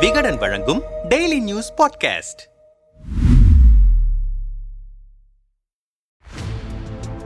[0.00, 2.42] விகடன் வழங்கும் daily news podcast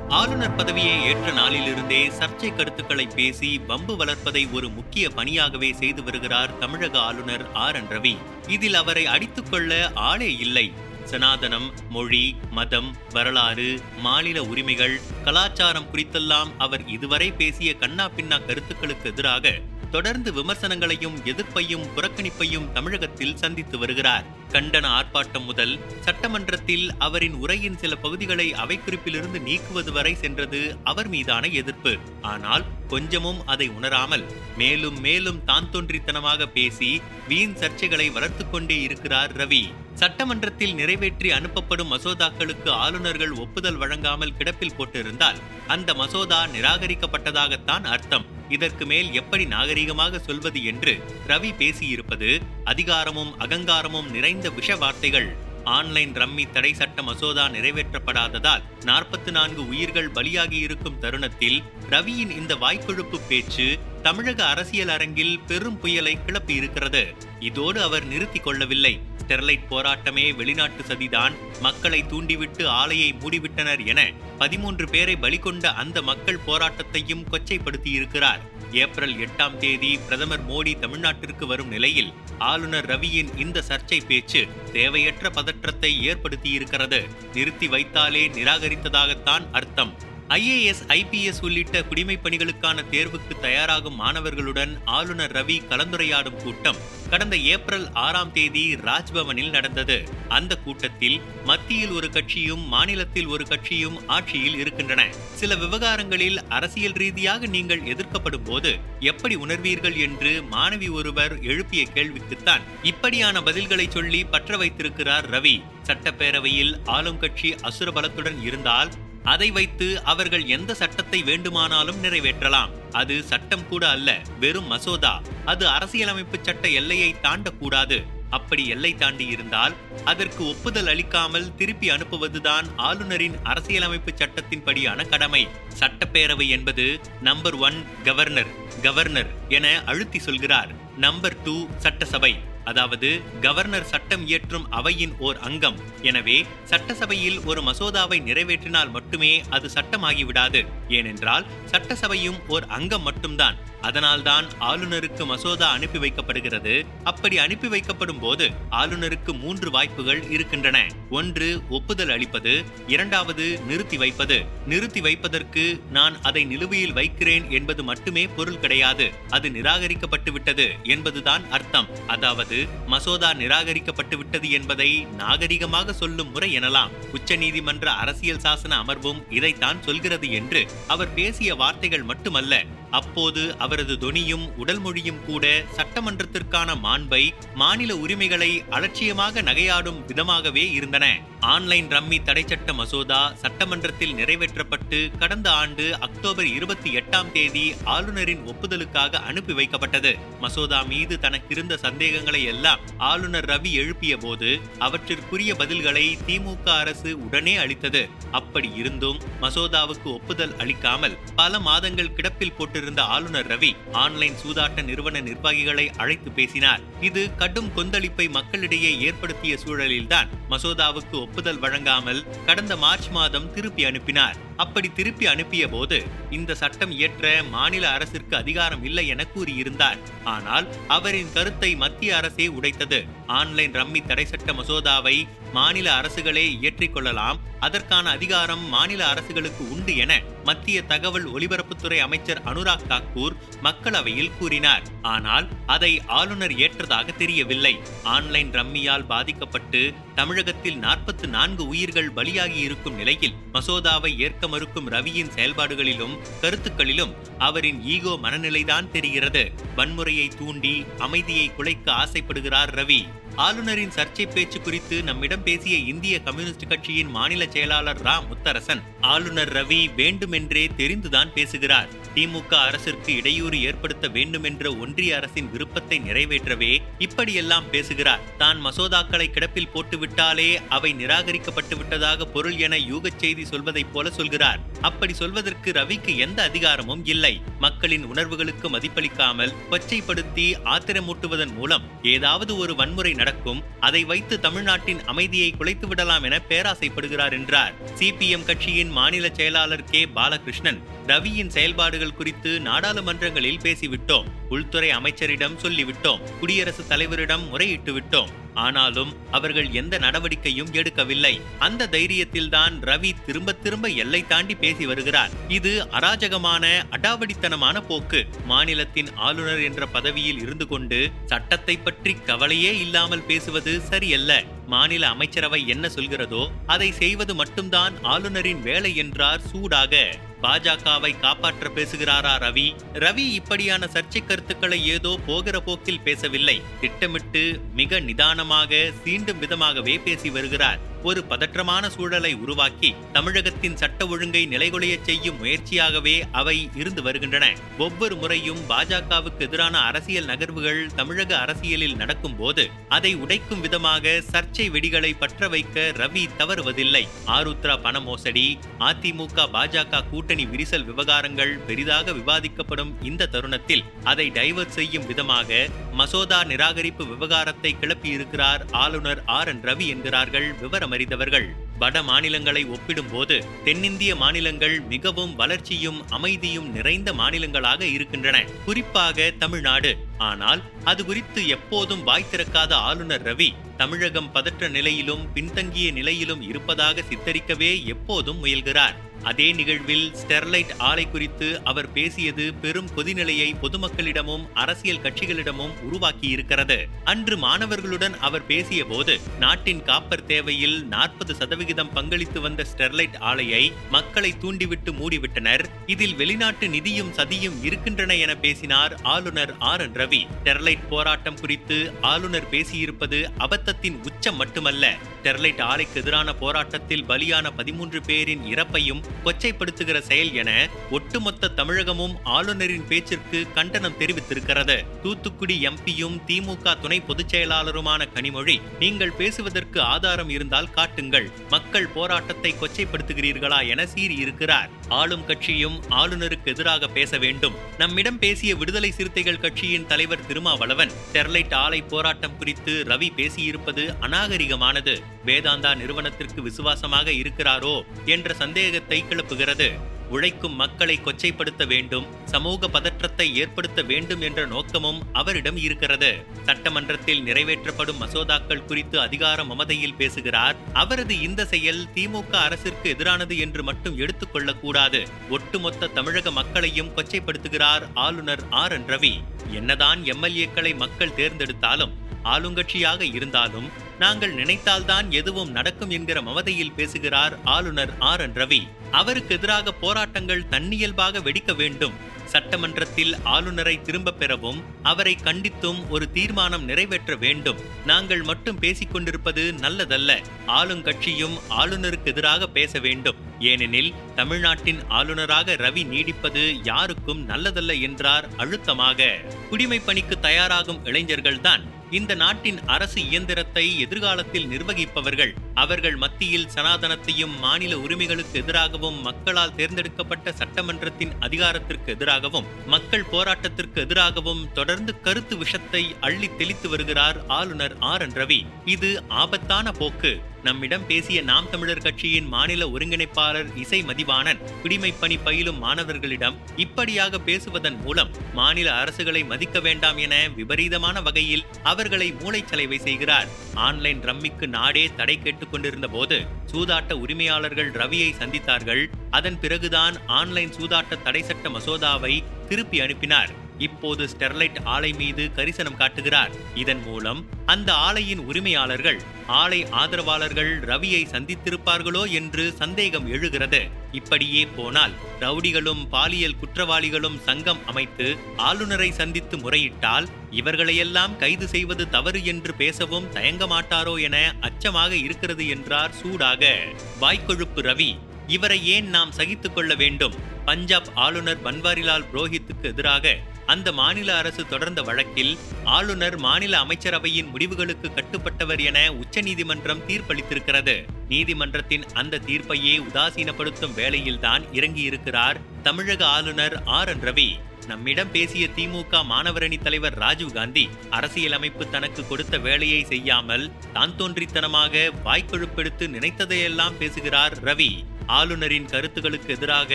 [0.09, 6.99] ஆளுநர் பதவியை ஏற்ற நாளிலிருந்தே சர்ச்சை கருத்துக்களை பேசி வம்பு வளர்ப்பதை ஒரு முக்கிய பணியாகவே செய்து வருகிறார் தமிழக
[6.99, 8.17] ஆளுநர் ஆர் என் ரவி.
[8.49, 10.73] இதில் அவரை அடித்துக்கொள்ள ஆளே இல்லை.
[11.11, 19.53] சனாதனம் மொழி மதம் வரலாறு மாநில உரிமைகள் கலாச்சாரம் குறித்தெல்லாம் அவர் இதுவரை பேசிய கண்ணா பின்னா கருத்துக்களுக்கு எதிராக
[19.91, 24.27] தொடர்ந்து விமர்சனங்களையும் எதிர்ப்பையும் புறக்கணிப்பையும் தமிழகத்தில் சந்தித்து வருகிறார்.
[24.53, 31.99] கண்டன ஆர்ப்பாட்டம் முதல் சட்டமன்றத்தில் அவரின் உரையின் சில பகுதிகளை அவைக்குறிப்பிலிருந்து நீக்குவது வரை சென்றது அவர் மீதான எதிர்ப்பு.
[32.23, 34.25] ஆனால் கொஞ்சமும் அதை உணராமல்
[34.61, 36.91] மேலும் மேலும் தான் தோன்றித்தனமாக பேசி
[37.29, 39.63] வீண் சர்ச்சைகளை வளர்த்து கொண்டே இருக்கிறார் ரவி.
[40.01, 45.41] சட்டமன்றத்தில் நிறைவேற்றி அனுப்பப்படும் மசோதாக்களுக்கு ஆளுநர்கள் ஒப்புதல் வழங்காமல் கிடப்பில் போட்டிருந்தால்
[45.75, 48.27] அந்த மசோதா நிராகரிக்கப்பட்டதாகத்தான் அர்த்தம்.
[48.57, 50.95] இதற்கு மேல் எப்படி நாகரிகமாக சொல்வது என்று
[51.29, 52.31] ரவி பேசியிருப்பது
[52.65, 55.31] அதிகாரமும் அகங்காரமும் நிறைந்த விஷ வார்த்தைகள்.
[55.65, 63.21] ஆன்லைன் ரம்மி தடை சட்ட மசோதா நிறைவேற்றப்படாததால் நாற்பத்தி நான்கு உயிர்கள் பலியாகி இருக்கும் தருணத்தில் ரவியின் இந்த வாய்க்கொழுப்பு
[63.29, 69.01] பேச்சு தமிழக அரசியல் அரங்கில் பெரும் புயலை கிளப்பி இருக்கிறது இதோடு அவர் நிறுத்தி கொள்ளவில்லை.
[69.27, 71.33] ஸ்டெர்லைட் போராட்டமே வெளிநாட்டு சதிதான்.
[71.61, 78.39] மக்களை தூண்டிவிட்டு ஆலையை மூடிவிட்டனர் என பதிமூன்று பேரை பலிகொண்ட அந்த மக்கள் போராட்டத்தையும் கொச்சைப்படுத்தியிருக்கிறார்.
[78.73, 86.09] ஏப்ரல் எட்டாம் தேதி பிரதமர் மோடி தமிழ்நாட்டிற்கு வரும் நிலையில் ஆளுநர் ரவியின் இந்த சர்ச்சை பேச்சு தேவையற்ற பதற்றத்தை
[86.09, 87.09] ஏற்படுத்தியிருக்கிறது.
[87.33, 90.09] நிறுத்தி வைத்தாலே நிராகரித்ததாகத்தான் அர்த்தம்.
[90.31, 96.77] ஐஏஎஸ் ஐபிஎஸ் உள்ளிட்ட குடிமைப் பணிகளுக்கான தேர்வுக்கு தயாராகும் மாணவர்களுடன் ஆளுநர் ரவி கலந்துரையாடும் கூட்டம்
[97.11, 100.09] கடந்த ஏப்ரல் ஆறாம் தேதி ராஜ்பவனில் நடந்தது.
[100.29, 105.07] அந்த கூட்டத்தில் மத்தியில் ஒரு கட்சியும் மாநிலத்தில் ஒரு கட்சியும் ஆட்சியில் இருக்கின்றன.
[105.35, 113.41] சில விவகாரங்களில் அரசியல் ரீதியாக நீங்கள் எதிர்க்கப்படும் போது எப்படி உணர்வீர்கள் என்று மாணவி ஒருவர் எழுப்பிய கேள்விக்குத்தான் இப்படியான
[113.41, 115.63] பதில்களை சொல்லி பற்ற வைத்திருக்கிறார் ரவி.
[115.83, 118.91] சட்டப்பேரவையில் ஆளும் கட்சி அசுர பலத்துடன் இருந்தால்
[119.25, 122.71] அதை வைத்து அவர்கள் எந்த சட்டத்தை வேண்டுமானாலும் நிறைவேற்றலாம்.
[122.93, 125.23] அது சட்டம் கூட அல்ல வெறும் மசோதா.
[125.45, 128.05] அது அரசியலமைப்பு சட்ட எல்லையை தாண்டக்கூடாது.
[128.31, 135.49] அப்படி எல்லை தாண்டி இருந்தால் அதற்கு ஒப்புதல் அளிக்காமல் திருப்பி அனுப்புவதுதான் ஆளுநரின் அரசியலமைப்பு சட்டத்தின்படியான கடமை.
[135.79, 140.69] சட்டப்பேரவை என்பது நம்பர் ஒன் கவர்னர் கவர்னர் என அழுத்தி சொல்கிறார்.
[140.97, 142.50] நம்பர் டூ சட்டசபை.
[142.65, 145.77] அதாவது கவர்னர் சட்டம் இயற்றும் அவையின் ஓர் அங்கம்.
[146.03, 150.67] எனவே சட்டசபையில் ஒரு மசோதாவை நிறைவேற்றினால் மட்டுமே அது சட்டமாகிவிடாது.
[150.89, 153.57] ஏனென்றால் சட்டசபையும் ஓர் அங்கம் மட்டும்தான்.
[153.83, 156.87] அதனால்தான் ஆளுநருக்கு மசோதா அனுப்பி வைக்கப்படுகிறது.
[157.05, 160.87] அப்படி அனுப்பி வைக்கப்படும் போது ஆளுநருக்கு மூன்று வாய்ப்புகள் இருக்கின்றன.
[161.11, 162.65] ஒன்று ஒப்புதல் அளிப்பது.
[162.87, 164.45] இரண்டாவது நிறுத்தி வைப்பது.
[164.67, 169.11] நிறுத்தி வைப்பதற்கு நான் அதை நிலுவையில் வைக்கிறேன் என்பது மட்டுமே பொருள் கிடையாது.
[169.31, 171.89] அது நிராகரிக்கப்பட்டு விட்டது என்பதுதான் அர்த்தம்.
[172.07, 176.91] அதாவது மசோதா நிராகரிக்கப்பட்டு விட்டது என்பதை நாகரிகமாக சொல்லும் முறை எனலாம்.
[177.13, 182.65] உச்சநீதிமன்ற அரசியல் சாசன அமர்வும் இதைத்தான் சொல்கிறது என்று அவர் பேசிய வார்த்தைகள் மட்டுமல்ல.
[182.91, 185.47] அப்போது அவரது தொனியும் உடல் மொழியும் கூட
[185.77, 187.23] சட்டமன்றத்திற்கான மாண்பை
[187.55, 191.07] மாநில உரிமைகளை அலட்சியமாக நகையாடும் விதமாகவே இருந்தன.
[191.41, 199.23] ஆன்லைன் ரம்மி தடை சட்ட மசோதா சட்டமன்றத்தில் நிறைவேற்றப்பட்டு கடந்த ஆண்டு அக்டோபர் இருபத்தி எட்டாம் தேதி ஆளுநரின் ஒப்புதலுக்காக
[199.23, 200.19] அனுப்பி வைக்கப்பட்டது.
[200.41, 208.09] மசோதா மீது தனக்கிருந்த சந்தேகங்களை எல்லாம் ஆளுநர் ரவி எழுப்பிய போது அவற்றிற்குரிய பதில்களை திமுக அரசு உடனே அளித்தது.
[208.31, 215.21] அப்படி இருந்தும் மசோதாவுக்கு ஒப்புதல் அளிக்காமல் பல மாதங்கள் கிடப்பில் போட்டு போட்டிருந்த ஆளுநர் ரவி ஆன்லைன் சூதாட்ட நிறுவன
[215.21, 216.81] நிர்வாகிகளை அழைத்து பேசினார்.
[217.01, 224.39] இது கடும் கொந்தளிப்பை மக்களிடையே ஏற்படுத்திய சூழலில்தான் மசோதாவுக்கு ஒப்புதல் வழங்காமல் கடந்த மார்ச் மாதம் திருப்பி அனுப்பினார்.
[224.57, 225.99] அப்படி திருப்பி அனுப்பிய போது
[226.31, 230.01] இந்த சட்டம் இயற்ற மாநில அரசிற்கு அதிகாரம் இல்லை என கூறியிருந்தார்.
[230.25, 233.07] ஆனால் அவரின் கருத்தை மத்திய அரசே உடைத்தது.
[233.27, 235.17] ஆன்லைன் ரம்மி தடை சட்ட மசோதாவை
[235.53, 237.41] மாநில அரசுகளே இயற்றிக் கொள்ளலாம்.
[237.61, 240.13] அதற்கான அதிகாரம் மாநில அரசுகளுக்கு உண்டு என
[240.45, 244.83] மத்திய தகவல் ஒலிபரப்புத்துறை அமைச்சர் அனுராக் தாக்கூர் மக்களவையில் கூறினார்.
[245.03, 247.79] ஆனால் அதை ஆளுநர் ஏற்றதாக தெரியவில்லை.
[248.03, 256.19] ஆன்லைன் ரம்மியால் பாதிக்கப்பட்டு தமிழகத்தில் நாற்பத்தி நான்கு உயிர்கள் பலியாகி இருக்கும் நிலையில் மசோதாவை ஏற்க மறுக்கும் ரவியின் செயல்பாடுகளிலும்
[256.41, 259.53] கருத்துக்களிலும் அவரின் ஈகோ மனநிலைதான் தெரிகிறது.
[259.77, 263.07] வன்முறையை தூண்டி அமைதியை குலைக்க ஆசைப்படுகிறார் ரவி.
[263.37, 269.95] ஆளுநரின் சர்ச்சை பேச்சு குறித்து நம்மிடம் பேசிய இந்திய கம்யூனிஸ்ட் கட்சியின் மாநில செயலாளர் ரா முத்தரசன் ஆளுநர் ரவி
[269.95, 271.89] வேண்டுமென்றே தெரிந்துதான் பேசுகிறார்.
[272.15, 278.21] திமுக அரசிற்கு இடையூறு ஏற்படுத்த வேண்டுமென்ற ஒன்றிய அரசின் விருப்பத்தை நிறைவேற்றவே இப்படியெல்லாம் பேசுகிறார்.
[278.39, 284.61] தான் மசோதாக்களை கிடப்பில் போட்டுவிட்டாலே அவை நிராகரிக்கப்பட்டு விட்டதாக பொருள் என யூகச் செய்தி சொல்வதைப் போல சொல்கிறார்.
[284.81, 287.41] அப்படி சொல்வதற்கு ரவிக்கு எந்த அதிகாரமும் இல்லை.
[287.59, 295.87] மக்களின் உணர்வுகளுக்கு மதிப்பளிக்காமல் கொச்சைப்படுத்தி ஆத்திரமூட்டுவதன் மூலம் ஏதாவது ஒரு வன்முறை நடக்கும் அதை வைத்து தமிழ்நாட்டின் அமைதியை குலைத்து
[295.87, 297.73] விடலாம் என பேராசைப்படுகிறார் என்றார்.
[297.99, 300.07] சிபிஎம் கட்சியின் மாநில செயலாளர் கே.
[300.07, 304.25] பாலகிருஷ்ணன் ரவியின் செயல்பாடுகள் குறித்து நாடாளுமன்றங்களில் பேசிவிட்டோம்.
[304.51, 306.21] உள்துறை அமைச்சரிடம் சொல்லிவிட்டோம்.
[306.41, 311.41] குடியரசுத் தலைவரிடம் முறையிட்டு விட்டோம் ஆனாலும் அவர்கள் எந்த நடவடிக்கையும் எடுக்கவில்லை.
[311.59, 315.31] அந்த தைரியத்தில்தான் ரவி திரும்ப திரும்ப எல்லை தாண்டி பேசி வருகிறார்.
[315.49, 318.27] இது அராஜகமான அடாவடித்தனமான போக்கு.
[318.45, 324.43] மாநிலத்தின் ஆளுநர் என்ற பதவியில் இருந்து கொண்டு சட்டத்தை பற்றி கவலையே இல்லாமல் பேசுவது சரியல்ல.
[324.71, 330.19] மாநில அமைச்சரவை என்ன சொல்கிறதோ அதை செய்வது மட்டும்தான் ஆளுநரின் வேலை என்றார் சூடாக.
[330.43, 332.69] பாஜகவை காப்பாற்ற பேசுகிறாரா ரவி?
[332.95, 336.63] ரவி இப்படியான சர்ச்சை கருத்துக்களை ஏதோ போகிற போக்கில் பேசவில்லை.
[336.81, 340.89] திட்டமிட்டு மிக நிதானமாக சீண்டும் விதமாகவே பேசி வருகிறார்.
[341.03, 347.47] ஒரு பதற்றமான சூழலை உருவாக்கி தமிழகத்தின் சட்ட ஒழுங்கை நிலைகுலைய செய்யும் முயற்சியாகவே அவை இருந்து வருகின்றன.
[347.79, 355.13] ஒவ்வொரு முறையும் பாஜகவுக்கு எதிரான அரசியல் நகர்வுகள் தமிழக அரசியலில் நடக்கும் போது அதை உடைக்கும் விதமாக சர்ச்சை வெடிகளை
[355.19, 357.05] பற்ற வைக்க ரவி தவறுவதில்லை.
[357.27, 365.07] ஆருத்ரா பண மோசடி அதிமுக பாஜக கூட்டணி விரிசல் விவகாரங்கள் பெரிதாக விவாதிக்கப்படும் இந்த தருணத்தில் அதை டைவர்ட் செய்யும்
[365.07, 373.45] விதமாக மசோதா நிராகரிப்பு விவகாரத்தை கிளப்பியிருக்கிறார் ஆளுநர் ஆர் என் ரவி என்கிறார்கள் விவரம் அறிந்தவர்கள் வட மாநிலங்களை ஒப்பிடும்போது
[373.65, 378.45] தென்னிந்திய மாநிலங்கள் மிகவும் வளர்ச்சியும் அமைதியும் நிறைந்த மாநிலங்களாக இருக்கின்றன.
[378.65, 379.97] குறிப்பாக தமிழ்நாடு.
[380.19, 387.85] ஆனால் அது குறித்து எப்போதும் வாய் திறக்காத ஆளுநர் ரவி தமிழகம் பதற்ற நிலையிலும் பின்தங்கிய நிலையிலும் இருப்பதாக சித்தரிக்கவே
[387.85, 388.97] எப்போதும் முயல்கிறார்.
[389.23, 397.37] அதே நிகழ்வில் ஸ்டெர்லைட் ஆலை குறித்து அவர் பேசியது பெரும் கொதிநிலையை பொதுமக்களிடமும் அரசியல் கட்சிகளிடமும் உருவாக்கி இருக்கிறது அன்று
[397.37, 404.93] மாணவர்களுடன் அவர் பேசிய போது நாட்டின் காப்பர் தேவையில் நாற்பது சதவிகிதம் பங்களித்து வந்த ஸ்டெர்லைட் ஆலையை மக்களை தூண்டிவிட்டு
[404.93, 405.65] மூடிவிட்டனர்.
[405.87, 410.27] இதில் வெளிநாட்டு நிதியும் சதியும் இருக்கின்றன என பேசினார் ஆளுநர் ஆர் என் ரவி.
[410.45, 414.97] ஸ்டெர்லைட் போராட்டம் குறித்து ஆளுநர் பேசியிருப்பது அபத்தத்தின் உச்சம் மட்டுமல்ல.
[415.23, 423.53] ஸ்டெர்லைட் ஆலைக்கு எதிரான போராட்டத்தில் பலியான பதிமூன்று பேரின் இறப்பையும் கொச்சைப்படுத்துகிற செயல் என ஒட்டுமொத்த தமிழகமும் ஆளுநரின் பேச்சிற்கு
[423.55, 424.77] கண்டனம் தெரிவித்திருக்கிறது.
[425.03, 431.31] தூத்துக்குடி எம்பியும் திமுக துணை பொதுச் செயலாளருமான கனிமொழி நீங்கள் பேசுவதற்கு ஆதாரம் இருந்தால் காட்டுங்கள்.
[431.51, 434.69] மக்கள் போராட்டத்தை கொச்சைப்படுத்துகிறீர்களா என சீறியிருக்கிறார்.
[434.89, 437.55] ஆளும் கட்சியும் ஆளுநருக்கு எதிராக பேச வேண்டும்.
[437.79, 445.03] நம்மிடம் பேசிய விடுதலை சிறுத்தைகள் கட்சியின் தலைவர் திருமாவளவன் ஸ்டெர்லைட் ஆலை போராட்டம் குறித்து ரவி பேசியிருப்பது அநாகரிகமானது.
[445.27, 454.21] வேதாந்தா நிறுவனத்திற்கு விசுவாசமாக இருக்கிறாரோ என்ற சந்தேகத்தை கிளப்புகிறது உழைக்கும் மக்களை கொச்சைப்படுத்த வேண்டும் சமூக பதற்றத்தை ஏற்படுத்த வேண்டும்
[454.21, 456.25] என்ற நோக்கமும் அவரிடம் இருக்கிறது.
[456.43, 460.57] சட்டமன்றத்தில் நிறைவேற்றப்படும் மசோதாக்கள் குறித்து அதிகார மமதையில் பேசுகிறார்.
[460.73, 468.43] அவரது இந்த செயல் திமுக அரசிற்கு எதிரானது என்று மட்டும் எடுத்துக்கொள்ளக் கூடாது ஒட்டுமொத்த தமிழக மக்களையும் கொச்சைப்படுத்துகிறார் ஆளுநர்
[468.51, 468.73] ஆர்.
[468.73, 468.87] என்.
[468.87, 469.23] ரவி.
[469.51, 471.93] என்னதான் எம்எல்ஏக்களை மக்கள் தேர்ந்தெடுத்தாலும்
[472.25, 478.61] ஆளுங்கட்சியாக இருந்தாலும் நாங்கள் நினைத்தால்தான் எதுவும் நடக்கும் என்கிற மமதையில் பேசுகிறார் ஆளுநர் ஆர் என் ரவி.
[478.91, 481.93] அவருக்கு எதிராக போராட்டங்கள் தன்னியல்பாக வெடிக்க வேண்டும்.
[482.25, 487.57] சட்டமன்றத்தில் ஆளுநரை திரும்ப பெறவும் அவரை கண்டித்தும் ஒரு தீர்மானம் நிறைவேற்ற வேண்டும்.
[487.87, 490.23] நாங்கள் மட்டும் பேசிக் கொண்டிருப்பது நல்லதல்ல.
[490.47, 493.17] ஆளுங்கட்சியும் ஆளுநருக்கு எதிராக பேச வேண்டும்.
[493.41, 499.11] ஏனெனில் தமிழ்நாட்டின் ஆளுநராக ரவி நீடிப்பது யாருக்கும் நல்லதல்ல என்றார் அழுத்தமாக.
[499.51, 505.35] குடிமை பணிக்கு தயாராகும் இளைஞர்கள்தான் இந்த நாட்டின் அரசு இயந்திரத்தை எதிர்காலத்தில் நிர்வகிப்பவர்கள்.
[505.55, 515.01] அவர்கள் மத்தியில் சனாதனத்தையும் மாநில உரிமைகளுக்கு எதிராகவும் மக்களால் தேர்ந்தெடுக்கப்பட்ட சட்டமன்றத்தின் அதிகாரத்திற்கு எதிராகவும் மக்கள் போராட்டத்திற்கு எதிராகவும் தொடர்ந்து
[515.01, 518.03] கருத்து விஷத்தை அள்ளி தெளித்து வருகிறார் ஆளுநர் ஆர்.
[518.03, 518.11] என்.
[518.11, 518.47] ரவி.
[518.65, 520.29] இது ஆபத்தான போக்கு.
[520.43, 527.77] நம்மிடம் பேசிய நாம் தமிழர் கட்சியின் மாநில ஒருங்கிணைப்பாளர் இசை மதிவாணன் குடிமை பணி பயிலும் மாணவர்களிடம் இப்படியாக பேசுவதன்
[527.77, 533.27] மூலம் மாநில அரசுகளை மதிக்க வேண்டாம் என விபரீதமான வகையில் அவர் அவர்களை மூளைச்சலைவை செய்கிறார்.
[533.55, 538.87] ஆன்லைன் ரம்மிக்கு நாடே தடை கேட்டுக் கொண்டிருந்த போது சூதாட்ட உரிமையாளர்கள் ரவியை சந்தித்தார்கள்.
[539.11, 543.31] அதன் பிறகுதான் ஆன்லைன் சூதாட்ட தடை சட்ட மசோதாவை திருப்பி அனுப்பினார்.
[543.69, 546.33] இப்போது ஸ்டெர்லைட் ஆலை மீது கரிசனம் காட்டுகிறார்.
[546.55, 553.61] இதன் மூலம் அந்த ஆலையின் உரிமையாளர்கள் ஆலை ஆதரவாளர்கள் ரவியை சந்தித்திருப்பார்களோ என்று சந்தேகம் எழுகிறது.
[553.93, 562.55] இப்படியே போனால் ரவுடிகளும் பாலியல் குற்றவாளிகளும் சங்கம் அமைத்து ஆளுநரை சந்தித்து முறையிட்டால் இவர்களையெல்லாம் கைது செய்வது தவறு என்று
[562.55, 566.53] பேசவும் தயங்க மாட்டாரோ என அச்சமாக இருக்கிறது என்றார் சூடாக.
[567.01, 567.91] வாய்க்கொழுப்பு ரவி
[568.31, 570.15] இவரை ஏன் நாம் சகித்துக்கொள்ள வேண்டும்?
[570.45, 578.65] பஞ்சாப் ஆளுநர் பன்வாரிலால் புரோஹித்துக்கு எதிராக அந்த மாநில அரசு தொடர்ந்த வழக்கில் ஆளுநர் மாநில அமைச்சரவையின் முடிவுகளுக்கு கட்டுப்பட்டவர்
[578.65, 580.85] என உச்சநீதிமன்றம் தீர்ப்பளித்திருக்கிறது.
[581.09, 586.89] நீதிமன்றத்தின் அந்த தீர்ப்பையே உதாசீனப்படுத்தும் வேளையில்தான் இறங்கியிருக்கிறார் தமிழக ஆளுநர் ஆர்.
[586.89, 587.01] என்.
[587.01, 587.29] ரவி.
[587.67, 595.89] நம்மிடம் பேசிய திமுக மாணவரணி தலைவர் ராஜீவ் காந்தி அரசியலமைப்பு தனக்கு கொடுத்த வேலையை செய்யாமல் தான் தோன்றித்தனமாக வாய்க்கொழுப்பெடுத்து
[595.89, 597.85] நினைத்ததையெல்லாம் பேசுகிறார் ரவி.
[598.11, 599.75] ஆளுநரின் கருத்துகளுக்கு எதிராக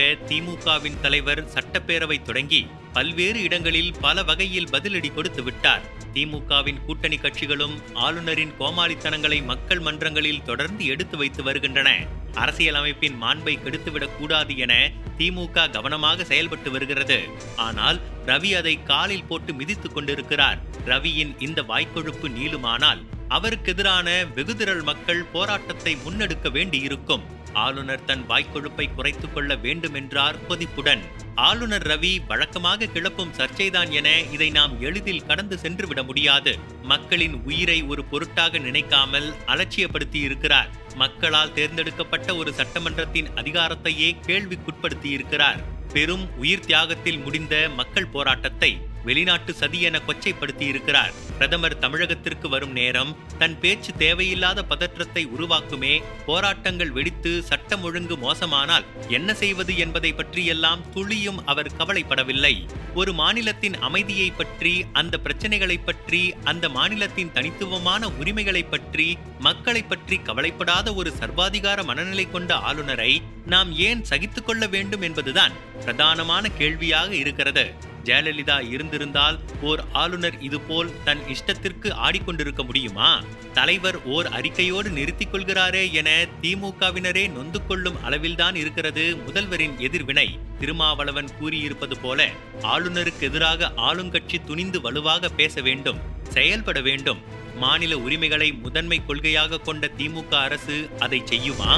[0.00, 5.82] திமுகவின் தலைவர் சட்டப்பேரவை தொடங்கி பல்வேறு இடங்களில் பல வகையில் பதிலடி கொடுத்து விட்டார்.
[6.14, 12.04] திமுகவின் கூட்டணி கட்சிகளும் ஆளுநரின் கோமாளித்தனங்களை மக்கள் மன்றங்களில் தொடர்ந்து எடுத்து வைத்து வருகின்றன.
[12.34, 17.20] அரசியலமைப்பின் மாண்பை கெடுத்துவிடக் கூடாது என திமுக கவனமாக செயல்பட்டு வருகிறது.
[17.56, 20.58] ஆனால் ரவி அதை காலில் போட்டு மிதித்துக் கொண்டிருக்கிறார்.
[20.86, 27.34] ரவியின் இந்த வாய்க்கொழுப்பு நீளுமானால் அவருக்கு எதிரான வெகுதிரள் மக்கள் போராட்டத்தை முன்னெடுக்க வேண்டியிருக்கும்.
[27.56, 31.00] ஆளுநர் தன் வாய்க்கொழுப்பை குறைத்துக் கொள்ள வேண்டும் என்றார் கொதிப்புடன்.
[31.34, 36.58] ஆளுநர் ரவி வழக்கமாக கிளப்பும் சர்ச்சைதான் என இதை நாம் எளிதில் கடந்து சென்று விட முடியாது.
[36.82, 45.60] மக்களின் உயிரை ஒரு பொருட்டாக நினைக்காமல் அலட்சியப்படுத்தி இருக்கிறார் மக்களால் தேர்ந்தெடுக்கப்பட்ட ஒரு சட்டமன்றத்தின் அதிகாரத்தையே கேள்விக்குட்படுத்தி இருக்கிறார்
[45.92, 48.70] பெரும் உயிர் தியாகத்தில் முடிந்த மக்கள் போராட்டத்தை
[49.08, 53.10] வெளிநாட்டு சதி என கொச்சைப்படுத்தி இருக்கிறார் பிரதமர் தமிழகத்திற்கு வரும் நேரம்
[53.40, 55.94] தன் பேச்சு தேவையில்லாத பதற்றத்தை உருவாக்குமே
[56.26, 62.54] போராட்டங்கள் வெடித்து சட்டம் ஒழுங்கு மோசமானால் என்ன செய்வது என்பதை பற்றியெல்லாம் துளியும் அவர் கவலைப்படவில்லை.
[62.94, 69.08] ஒரு மாநிலத்தின் அமைதியை பற்றி அந்த பிரச்சனைகளை பற்றி அந்த மாநிலத்தின் தனித்துவமான உரிமைகளை பற்றி
[69.38, 73.12] மக்களை பற்றி கவலைப்படாத ஒரு சர்வாதிகார மனநிலை கொண்ட ஆளுநரை
[73.46, 75.52] நாம் ஏன் சகித்துக்கொள்ள வேண்டும் என்பதுதான்
[75.84, 77.66] பிரதானமான கேள்வியாக இருக்கிறது.
[78.06, 83.22] ஜெயலலிதா இருந்திருந்தால் ஓர் ஆளுநர் இதுபோல் தன் இஷ்டத்திற்கு ஆடிக்கொண்டிருக்க முடியுமா?
[83.52, 86.10] தலைவர் ஓர் அறிக்கையோடு நிறுத்திக் கொள்கிறாரே என
[86.42, 90.38] திமுகவினரே நொந்து கொள்ளும் அளவில்தான் இருக்கிறது முதல்வரின் எதிர்வினை.
[90.58, 92.28] திருமாவளவன் கூறியிருப்பது போல
[92.62, 97.20] ஆளுநருக்கு எதிராக ஆளுங்கட்சி துணிந்து வலுவாக பேச வேண்டும் செயல்பட வேண்டும்.
[97.56, 101.72] மாநில உரிமைகளை முதன்மை கொள்கையாக கொண்ட திமுக அரசு அதை செய்யுமா?